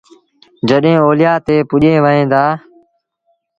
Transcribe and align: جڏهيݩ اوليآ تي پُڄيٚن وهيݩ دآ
جڏهيݩ 0.67 1.03
اوليآ 1.05 1.33
تي 1.45 1.55
پُڄيٚن 1.69 1.97
وهيݩ 2.03 2.29
دآ 2.31 2.43